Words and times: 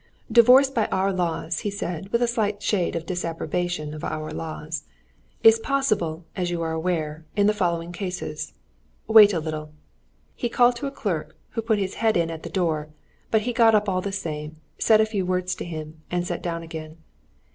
"Divorce 0.31 0.71
by 0.71 0.87
our 0.87 1.13
laws," 1.13 1.59
he 1.59 1.69
said, 1.69 2.07
with 2.09 2.23
a 2.23 2.27
slight 2.27 2.63
shade 2.63 2.95
of 2.95 3.05
disapprobation 3.05 3.93
of 3.93 4.03
our 4.03 4.31
laws, 4.31 4.85
"is 5.43 5.59
possible, 5.59 6.25
as 6.35 6.49
you 6.49 6.59
are 6.63 6.71
aware, 6.71 7.23
in 7.35 7.45
the 7.45 7.53
following 7.53 7.91
cases.... 7.91 8.53
Wait 9.05 9.31
a 9.31 9.39
little!" 9.39 9.73
he 10.33 10.49
called 10.49 10.75
to 10.77 10.87
a 10.87 10.91
clerk 10.91 11.37
who 11.49 11.61
put 11.61 11.77
his 11.77 11.93
head 12.01 12.17
in 12.17 12.31
at 12.31 12.41
the 12.41 12.49
door, 12.49 12.89
but 13.29 13.41
he 13.41 13.53
got 13.53 13.75
up 13.75 13.87
all 13.87 14.01
the 14.01 14.11
same, 14.11 14.55
said 14.79 14.99
a 14.99 15.05
few 15.05 15.23
words 15.23 15.53
to 15.53 15.65
him, 15.65 16.01
and 16.09 16.25
sat 16.25 16.41
down 16.41 16.63
again. 16.63 16.97